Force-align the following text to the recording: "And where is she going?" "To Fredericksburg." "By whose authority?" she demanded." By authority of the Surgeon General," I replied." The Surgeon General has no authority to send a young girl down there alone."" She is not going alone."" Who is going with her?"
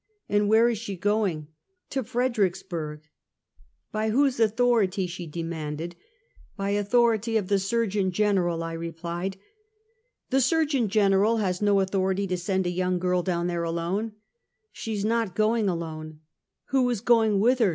"And 0.29 0.49
where 0.49 0.67
is 0.67 0.79
she 0.79 0.95
going?" 0.97 1.49
"To 1.91 2.03
Fredericksburg." 2.03 3.03
"By 3.91 4.09
whose 4.09 4.39
authority?" 4.39 5.05
she 5.05 5.27
demanded." 5.27 5.95
By 6.57 6.71
authority 6.71 7.37
of 7.37 7.49
the 7.49 7.59
Surgeon 7.59 8.09
General," 8.09 8.63
I 8.63 8.73
replied." 8.73 9.37
The 10.31 10.41
Surgeon 10.41 10.89
General 10.89 11.37
has 11.37 11.61
no 11.61 11.81
authority 11.81 12.25
to 12.25 12.37
send 12.37 12.65
a 12.65 12.71
young 12.71 12.97
girl 12.97 13.21
down 13.21 13.45
there 13.45 13.61
alone."" 13.63 14.13
She 14.73 14.95
is 14.95 15.05
not 15.05 15.35
going 15.35 15.69
alone."" 15.69 16.21
Who 16.71 16.89
is 16.89 16.99
going 17.01 17.39
with 17.39 17.59
her?" 17.59 17.69